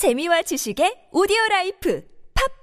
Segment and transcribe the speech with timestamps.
[0.00, 2.02] 재미와 지식의 오디오 라이프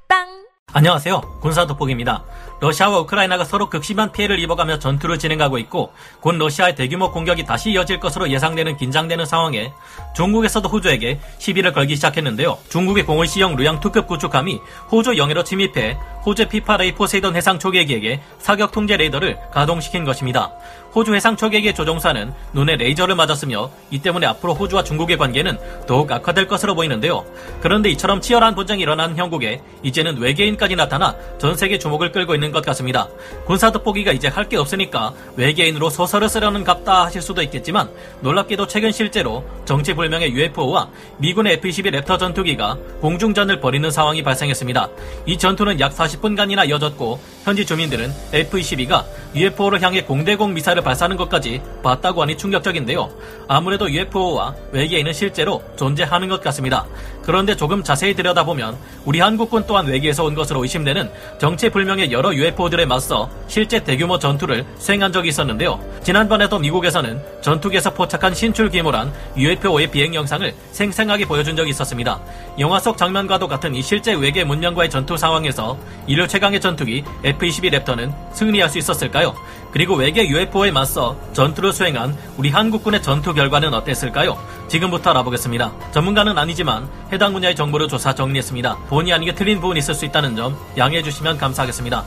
[0.09, 1.37] 팟빵 안녕하세요.
[1.39, 2.25] 군사 돋보기입니다.
[2.61, 7.99] 러시아와 우크라이나가 서로 극심한 피해를 입어가며 전투를 진행하고 있고 곧 러시아의 대규모 공격이 다시 이어질
[7.99, 9.71] 것으로 예상되는 긴장되는 상황에
[10.15, 12.57] 중국에서도 호주에게 시비를 걸기 시작했는데요.
[12.69, 14.59] 중국의 052C형 루양 2급 구축함이
[14.91, 15.95] 호주 영해로 침입해
[16.27, 20.51] 호주 P-8A 포세이돈 해상 초계기에게 사격 통제 레이더를 가동시킨 것입니다.
[20.93, 26.47] 호주 해상 초계기의 조종사는 눈에 레이저를 맞았으며 이 때문에 앞으로 호주와 중국의 관계는 더욱 악화될
[26.47, 27.25] 것으로 보이는데요.
[27.61, 32.65] 그런데 이처럼 치열한 분쟁이 일어난 형국에 이제는 외계인까지 나타나 전 세계 주목을 끌고 있는 것
[32.65, 33.07] 같습니다.
[33.45, 37.89] 군사 돋보기가 이제 할 게 없으니까 외계인으로 소설을 쓰려는 갑다 하실 수도 있겠지만
[38.21, 44.89] 놀랍게도 최근 실제로 정체불명의 UFO와 미군의 F-22 랩터 전투기가 공중전을 벌이는 상황이 발생했습니다.
[45.25, 51.61] 이 전투는 약 40 분간이나 이어졌고 현지 주민들은 F-22가 UFO를 향해 공대공 미사일을 발사하는 것까지
[51.83, 53.09] 봤다고 하니 충격적인데요.
[53.47, 56.85] 아무래도 UFO와 외계인은 실제로 존재하는 것 같습니다.
[57.23, 63.29] 그런데 조금 자세히 들여다보면 우리 한국군 또한 외계에서 온 것으로 의심되는 정체불명의 여러 UFO들에 맞서
[63.47, 65.79] 실제 대규모 전투를 수행한 적이 있었는데요.
[66.03, 72.19] 지난번에도 미국에서는 전투기에서 포착한 신출 기모란 UFO의 비행 영상을 생생하게 보여준 적이 있었습니다.
[72.59, 75.77] 영화 속 장면과도 같은 이 실제 외계 문명과의 전투 상황에서
[76.07, 79.35] 인류 최강의 전투기 F-22 랩터는 승리할 수 있었을까요?
[79.71, 84.37] 그리고 외계 UFO에 맞서 전투를 수행한 우리 한국군의 전투 결과는 어땠을까요?
[84.69, 85.73] 지금부터 알아보겠습니다.
[85.91, 88.77] 전문가는 아니지만 해당 분야의 정보를 조사 정리했습니다.
[88.87, 92.05] 본의 아니게 틀린 부분이 있을 수 있다는 점 양해해 주시면 감사하겠습니다.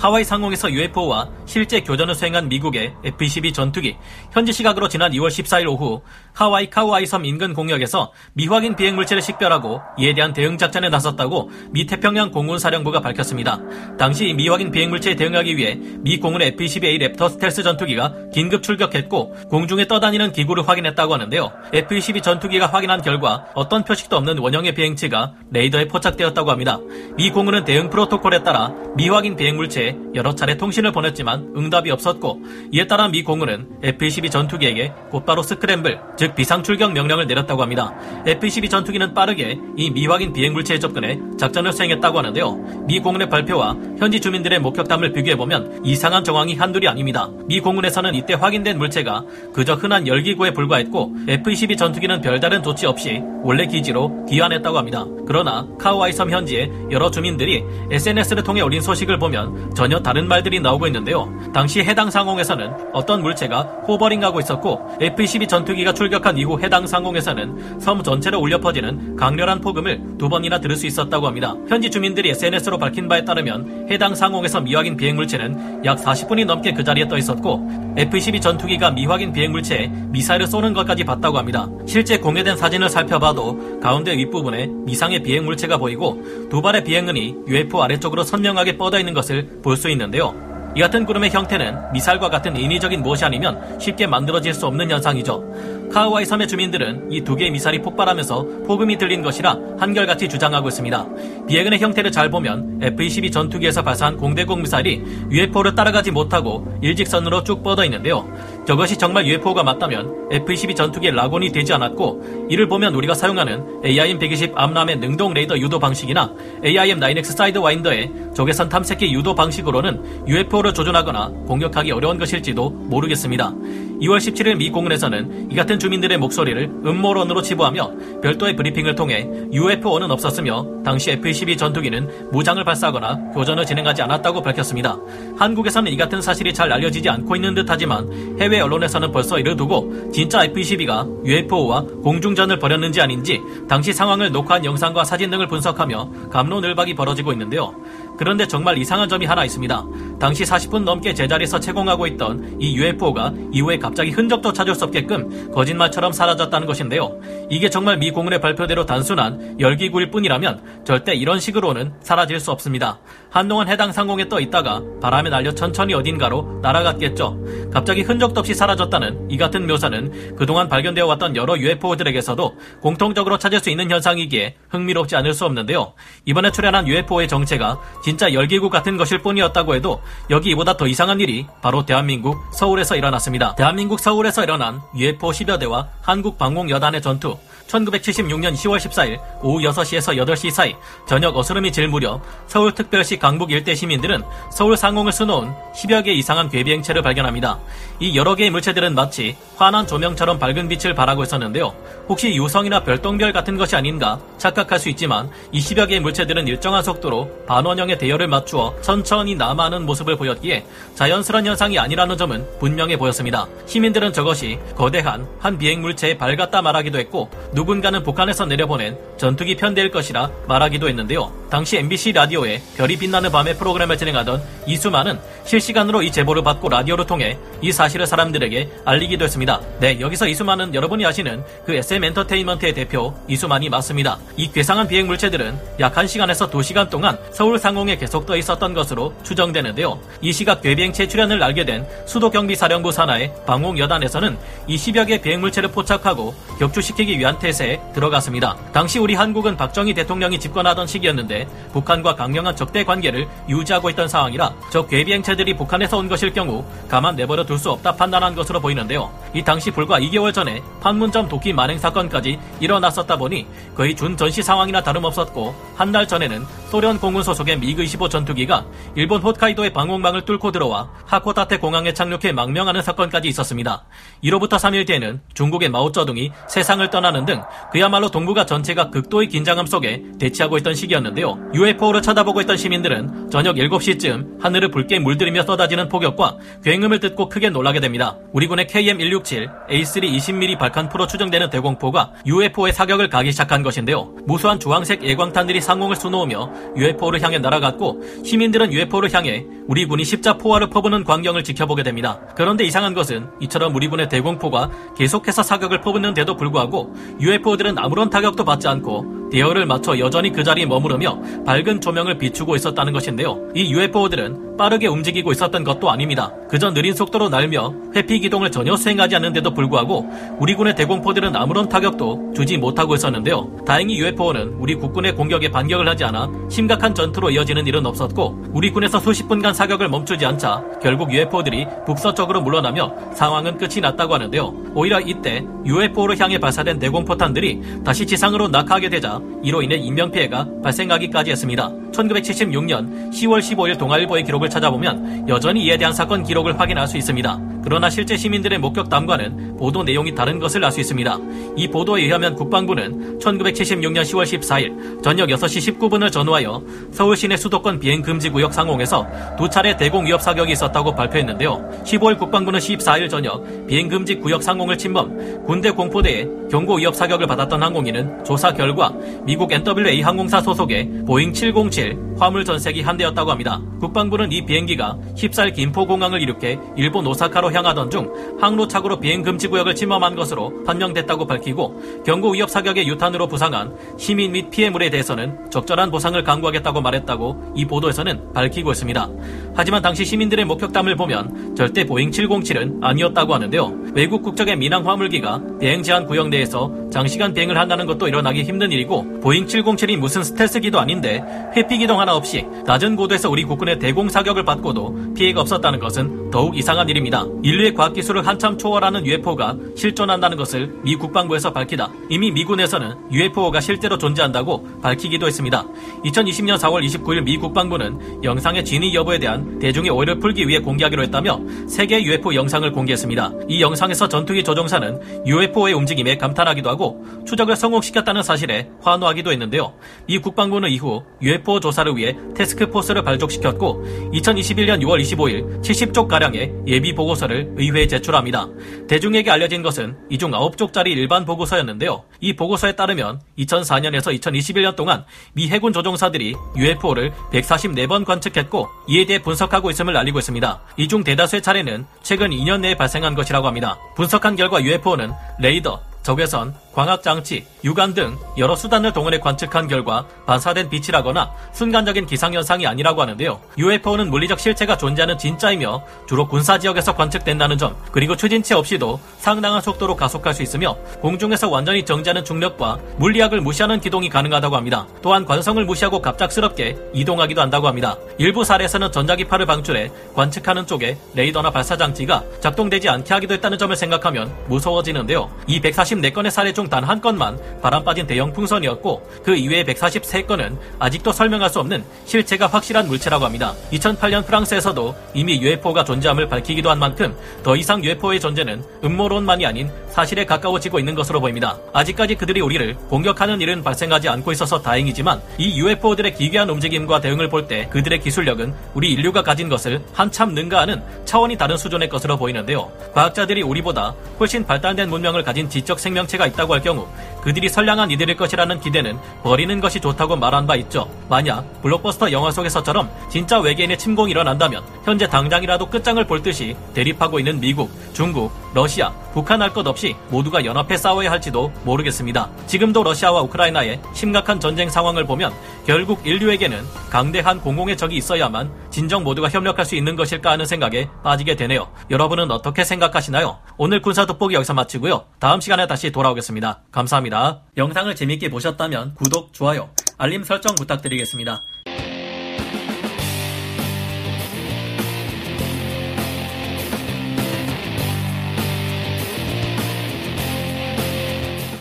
[0.00, 3.98] 하와이 상공에서 UFO와 실제 교전을 수행한 미국의 F-22 전투기.
[4.32, 6.00] 현지 시각으로 지난 2월 14일 오후
[6.32, 11.84] 하와이 카우아이 섬 인근 공역에서 미확인 비행 물체를 식별하고 이에 대한 대응 작전에 나섰다고 미
[11.84, 13.60] 태평양 공군 사령부가 밝혔습니다.
[13.98, 19.86] 당시 미확인 비행 물체에 대응하기 위해 미 공군의 F-22A 랩터 스텔스 전투기가 긴급 출격했고 공중에
[19.86, 21.52] 떠다니는 기구를 확인했다고 하는데요.
[21.74, 26.78] F-22 전투기가 확인한 결과 어떤 표식도 없는 원형의 비행체가 레이더에 포착되었다고 합니다.
[27.18, 32.86] 미 공군은 대응 프로토콜에 따라 미확인 비행 물체에 여러 차례 통신을 보냈지만 응답이 없었고 이에
[32.86, 37.94] 따라 미 공군은 F-22 전투기에게 곧바로 스크램블, 즉 비상 출격 명령을 내렸다고 합니다.
[38.26, 42.84] F-22 전투기는 빠르게 이 미확인 비행 물체에 접근해 작전을 수행했다고 하는데요.
[42.86, 47.30] 미 공군의 발표와 현지 주민들의 목격담을 비교해 보면 이상한 정황이 한둘이 아닙니다.
[47.46, 53.66] 미 공군에서는 이때 확인된 물체가 그저 흔한 열기구에 불과했고 F-22 전투기는 별다른 조치 없이 원래
[53.66, 55.06] 기지로 귀환했다고 합니다.
[55.26, 60.88] 그러나 카우아이 섬 현지의 여러 주민들이 SNS를 통해 올린 소식을 보면 전혀 다른 말들이 나오고
[60.88, 61.32] 있는데요.
[61.54, 68.40] 당시 해당 상공에서는 어떤 물체가 호버링하고 있었고 F-22 전투기가 출격한 이후 해당 상공에서는 섬 전체로
[68.40, 71.54] 울려 퍼지는 강렬한 폭음을 두 번이나 들을 수 있었다고 합니다.
[71.66, 76.84] 현지 주민들이 SNS로 밝힌 바에 따르면 해당 상공에서 미확인 비행 물체는 약 40분이 넘게 그
[76.84, 81.70] 자리에 떠 있었고 F-22 전투기가 미확인 비행 물체에 미사일을 쏘는 것까지 봤다고 합니다.
[81.86, 88.24] 실제 공개된 사진을 살펴봐도 가운데 윗부분에 미상의 비행 물체가 보이고 두 발의 비행은이 UFO 아래쪽으로
[88.24, 90.34] 선명하게 뻗어 있는 것을 볼 수 있는데요.
[90.74, 95.79] 이 같은 구름의 형태는 미사일과 같은 인위적인 무엇이 아니면 쉽게 만들어질 수 없는 현상이죠.
[95.92, 101.06] 카우아이 섬의 주민들은 이 두 개의 미사일이 폭발하면서 폭음이 들린 것이라 한결같이 주장하고 있습니다.
[101.48, 107.84] 비행은의 형태를 잘 보면 F-22 전투기에서 발사한 공대공 미사일이 UFO를 따라가지 못하고 일직선으로 쭉 뻗어
[107.84, 108.28] 있는데요.
[108.66, 114.98] 저것이 정말 UFO가 맞다면 F-22 전투기의 라곤이 되지 않았고 이를 보면 우리가 사용하는 AIM-120 암람의
[114.98, 116.32] 능동 레이더 유도 방식이나
[116.64, 123.52] AIM-9X 사이드 와인더의 적외선 탐색기 유도 방식으로는 UFO를 조준하거나 공격하기 어려운 것일지도 모르겠습니다.
[124.00, 130.64] 2월 17일 미 공군에서는 이 같은 주민들의 목소리를 음모론으로 치부하며 별도의 브리핑을 통해 UFO는 없었으며
[130.84, 134.98] 당시 F-22 전투기는 무장을 발사하거나 교전을 진행하지 않았다고 밝혔습니다.
[135.36, 140.44] 한국에서는 이 같은 사실이 잘 알려지지 않고 있는 듯하지만 해외 언론에서는 벌써 이를 두고 진짜
[140.44, 147.74] F-22가 UFO와 공중전을 벌였는지 아닌지 당시 상황을 녹화한 영상과 사진 등을 분석하며 감론을박이 벌어지고 있는데요.
[148.20, 149.82] 그런데 정말 이상한 점이 하나 있습니다.
[150.20, 156.12] 당시 40분 넘게 제자리에서 채공하고 있던 이 UFO가 이후에 갑자기 흔적도 찾을 수 없게끔 거짓말처럼
[156.12, 157.18] 사라졌다는 것인데요.
[157.48, 163.00] 이게 정말 미 공군의 발표대로 단순한 열기구일 뿐이라면 절대 이런 식으로는 사라질 수 없습니다.
[163.30, 167.70] 한동안 해당 상공에 떠 있다가 바람에 날려 천천히 어딘가로 날아갔겠죠.
[167.72, 173.70] 갑자기 흔적도 없이 사라졌다는 이 같은 묘사는 그동안 발견되어 왔던 여러 UFO들에게서도 공통적으로 찾을 수
[173.70, 175.94] 있는 현상이기에 흥미롭지 않을 수 없는데요.
[176.26, 177.80] 이번에 출현한 UFO의 정체가
[178.10, 183.54] 진짜 열기구 같은 것일 뿐이었다고 해도 여기 이보다 더 이상한 일이 바로 대한민국 서울에서 일어났습니다.
[183.54, 187.36] 대한민국 서울에서 일어난 UFO 10여 대와 한국 방공 여단의 전투
[187.68, 190.74] 1976년 10월 14일 오후 6시에서 8시 사이
[191.06, 197.02] 저녁 어스름이 질 무렵 서울특별시 강북 일대 시민들은 서울 상공을 수놓은 10여 개 이상한 괴비행체를
[197.02, 197.60] 발견합니다.
[198.00, 201.74] 이 여러 개의 물체들은 마치 환한 조명처럼 밝은 빛을 발하고 있었는데요.
[202.08, 207.30] 혹시 유성이나 별똥별 같은 것이 아닌가 착각할 수 있지만 이 10여 개의 물체들은 일정한 속도로
[207.46, 210.64] 반원형 의 대열을 맞추어 천천히 남아하는 모습을 보였기에
[210.94, 213.46] 자연스러운 현상이 아니라는 점은 분명해 보였습니다.
[213.66, 220.30] 시민들은 저것이 거대한 한 비행 물체에 밝았다 말하기도 했고 누군가는 북한에서 내려보낸 전투기 편대일 것이라
[220.46, 221.39] 말하기도 했는데요.
[221.50, 227.36] 당시 MBC 라디오에 별이 빛나는 밤의 프로그램을 진행하던 이수만은 실시간으로 이 제보를 받고 라디오를 통해
[227.60, 229.60] 이 사실을 사람들에게 알리기도 했습니다.
[229.80, 234.18] 네, 여기서 이수만은 여러분이 아시는 그 SM 엔터테인먼트의 대표 이수만이 맞습니다.
[234.36, 240.00] 이 괴상한 비행 물체들은 약 1시간에서 2시간 동안 서울 상공에 계속 떠 있었던 것으로 추정되는데요.
[240.20, 244.38] 이 시각 괴비행체 출현을 알게 된 수도 경비 사령부 산하의 방공 여단에서는
[244.68, 248.56] 이 10여 개 비행 물체를 포착하고 격추시키기 위한 태세에 들어갔습니다.
[248.72, 251.39] 당시 우리 한국은 박정희 대통령이 집권하던 시기였는데
[251.72, 257.44] 북한과 강경한 적대 관계를 유지하고 있던 상황이라 저 괴비행체들이 북한에서 온 것일 경우 가만 내버려
[257.44, 259.10] 둘 수 없다 판단한 것으로 보이는데요.
[259.34, 265.54] 이 당시 불과 2개월 전에 판문점 도끼 만행 사건까지 일어났었다 보니 거의 준전시 상황이나 다름없었고
[265.76, 268.64] 한 달 전에는 소련 공군 소속의 미그 25 전투기가
[268.94, 273.84] 일본 홋카이도의 방공망을 뚫고 들어와 하코타테 공항에 착륙해 망명하는 사건까지 있었습니다.
[274.22, 280.56] 이로부터 3일 뒤에는 중국의 마오쩌둥이 세상을 떠나는 등 그야말로 동북아 전체가 극도의 긴장감 속에 대치하고
[280.58, 281.29] 있던 시기였는데요.
[281.54, 287.80] UFO를 쳐다보고 있던 시민들은 저녁 7시쯤 하늘을 붉게 물들이며 쏟아지는 폭격과 굉음을 듣고 크게 놀라게
[287.80, 288.16] 됩니다.
[288.32, 294.14] 우리 군의 KM-167, A3 20mm 발칸 프로 추정되는 대공포가 UFO의 사격을 가기 시작한 것인데요.
[294.26, 300.70] 무수한 주황색 예광탄들이 상공을 수놓으며 UFO를 향해 날아갔고 시민들은 UFO를 향해 우리 군이 십자 포화를
[300.70, 302.20] 퍼부는 광경을 지켜보게 됩니다.
[302.34, 308.68] 그런데 이상한 것은 이처럼 우리 군의 대공포가 계속해서 사격을 퍼붓는데도 불구하고 UFO들은 아무런 타격도 받지
[308.68, 313.38] 않고 대열을 맞춰 여전히 그 자리에 머무르며 밝은 조명을 비추고 있었다는 것인데요.
[313.54, 316.34] 이 UFO들은 빠르게 움직이고 있었던 것도 아닙니다.
[316.48, 320.06] 그저 느린 속도로 날며 회피 기동을 전혀 수행하지 않는데도 불구하고
[320.38, 323.50] 우리 군의 대공포들은 아무런 타격도 주지 못하고 있었는데요.
[323.66, 329.00] 다행히 UFO는 우리 국군의 공격에 반격을 하지 않아 심각한 전투로 이어지는 일은 없었고 우리 군에서
[329.00, 334.54] 수십 분간 사격을 멈추지 않자 결국 UFO들이 북서쪽으로 물러나며 상황은 끝이 났다고 하는데요.
[334.74, 341.30] 오히려 이때 UFO를 향해 발사된 대공포탄들이 다시 지상으로 낙하하게 되자 이로 인해 인명피해가 발생하기 까지
[341.30, 341.72] 했습니다.
[341.92, 347.40] 1976년 10월 15일 동아일보의 기록을 찾아보면 여전히 이에 대한 사건 기록을 확인할 수 있습니다.
[347.62, 351.18] 그러나 실제 시민들의 목격담과는 보도 내용이 다른 것을 알 수 있습니다.
[351.56, 358.02] 이 보도에 의하면 국방부는 1976년 10월 14일 저녁 6시 19분을 전후하여 서울 시내 수도권 비행
[358.02, 361.82] 금지 구역 상공에서 두 차례 대공 위협 사격이 있었다고 발표했는데요.
[361.84, 367.62] 15일 국방부는 14일 저녁 비행 금지 구역 상공을 침범 군 대공포대에 경고 위협 사격을 받았던
[367.62, 368.92] 항공기는 조사 결과
[369.24, 371.79] 미국 NWA 항공사 소속의 보잉 707
[372.18, 373.60] 화물 전세기 한 대였다고 합니다.
[373.80, 380.14] 국방부는 이 비행기가 14일 김포공항을 이륙해 일본 오사카로 향하던 중 항로착오로 비행 금지 구역을 침범한
[380.14, 386.80] 것으로 판명됐다고 밝히고 경고 위협 사격의 유탄으로 부상한 시민 및 피해물에 대해서는 적절한 보상을 강구하겠다고
[386.82, 389.08] 말했다고 이 보도에서는 밝히고 있습니다.
[389.54, 393.80] 하지만 당시 시민들의 목격담을 보면 절대 보잉 707은 아니었다고 하는데요.
[393.94, 399.20] 외국 국적의 민항 화물기가 비행 제한 구역 내에서 장시간 비행을 한다는 것도 일어나기 힘든 일이고
[399.20, 401.22] 보잉 707이 무슨 스텔스기도 아닌데
[401.56, 406.56] 회피 기동 하나 없이 낮은 고도에서 우리 국군의 대공 사격을 받고도 피해가 없었다는 것은 더욱
[406.56, 407.26] 이상한 일입니다.
[407.42, 414.80] 인류의 과학기술을 한참 초월하는 UFO가 실존한다는 것을 미 국방부에서 밝히다 이미 미군에서는 UFO가 실제로 존재한다고
[414.80, 415.66] 밝히기도 했습니다.
[416.04, 421.40] 2020년 4월 29일 미 국방부는 영상의 진위 여부에 대한 대중의 오해를 풀기 위해 공개하기로 했다며
[421.68, 423.32] 세계 UFO 영상을 공개했습니다.
[423.48, 429.72] 이 영상에서 전투기 조종사는 UFO의 움직임에 감탄하기도 하고 추적을 성공시켰다는 사실에 환호하기도 했는데요.
[430.06, 436.94] 미 국방부는 이후 UFO 조사를 위해 테스크포스를 발족시켰고 2021년 6월 25일 70쪽 가량 의 예비
[436.94, 438.46] 보고서를 의회에 제출합니다.
[438.88, 442.04] 대중에게 알려진 것은 이 중 9쪽짜리 일반 보고서였는데요.
[442.20, 449.70] 이 보고서에 따르면 2004년에서 2021년 동안 미 해군 조종사들이 UFO를 144번 관측했고 이에 대해 분석하고
[449.70, 450.60] 있음을 알리고 있습니다.
[450.76, 453.78] 이 중 대다수의 차례는 최근 2년 내에 발생한 것이라고 합니다.
[453.96, 461.30] 분석한 결과 UFO는 레이더, 적외선, 광학장치, 유관 등 여러 수단을 동원해 관측한 결과 반사된 빛이라거나
[461.52, 463.40] 순간적인 기상현상이 아니라고 하는데요.
[463.58, 470.32] UFO는 물리적 실체가 존재하는 진짜이며 주로 군사지역에서 관측된다는 점, 그리고 추진체 없이도 상당한 속도로 가속할
[470.32, 474.86] 수 있으며 공중에서 완전히 정지하는 중력과 물리학을 무시하는 기동이 가능하다고 합니다.
[475.02, 477.96] 또한 관성을 무시하고 갑작스럽게 이동하기도 한다고 합니다.
[478.18, 485.30] 일부 사례에서는 전자기파를 방출해 관측하는 쪽에 레이더나 발사장치가 작동되지 않게 하기도 했다는 점을 생각하면 무서워지는데요.
[485.46, 491.12] 이 144건의 사례 중 단 한 건만 바람 빠진 대형 풍선이었고 그 이외의 143건은 아직도
[491.12, 493.54] 설명할 수 없는 실체가 확실한 물체라고 합니다.
[493.72, 500.24] 2008년 프랑스에서도 이미 UFO가 존재함을 밝히기도 한 만큼 더 이상 UFO의 존재는 음모론만이 아닌 사실에
[500.24, 501.58] 가까워지고 있는 것으로 보입니다.
[501.72, 507.40] 아직까지 그들이 우리를 공격하는 일은 발생하지 않고 있어서 다행이지만 이 UFO들의 기괴한 움직임과 대응을 볼
[507.48, 512.70] 때 그들의 기술력은 우리 인류가 가진 것을 한참 능가하는 차원이 다른 수준의 것으로 보이는데요.
[512.92, 516.86] 과학자들이 우리보다 훨씬 발달된 문명을 가진 지적 생명체가 있다고 할 경우
[517.22, 520.88] 그들이 선량한 이들일 것이라는 기대는 버리는 것이 좋다고 말한 바 있죠.
[521.10, 527.40] 만약 블록버스터 영화 속에서처럼 진짜 외계인의 침공이 일어난다면 현재 당장이라도 끝장을 볼 듯이 대립하고 있는
[527.40, 532.30] 미국, 중국, 러시아, 북한 할 것 없이 모두가 연합해 싸워야 할지도 모르겠습니다.
[532.46, 535.32] 지금도 러시아와 우크라이나의 심각한 전쟁 상황을 보면
[535.66, 541.34] 결국 인류에게는 강대한 공공의 적이 있어야만 진정 모두가 협력할 수 있는 것일까 하는 생각에 빠지게
[541.34, 541.68] 되네요.
[541.90, 543.40] 여러분은 어떻게 생각하시나요?
[543.56, 545.06] 오늘 군사 돋보기 여기서 마치고요.
[545.18, 546.60] 다음 시간에 다시 돌아오겠습니다.
[546.70, 547.40] 감사합니다.
[547.56, 551.42] 영상을 재밌게 보셨다면 구독, 좋아요, 알림 설정 부탁드리겠습니다.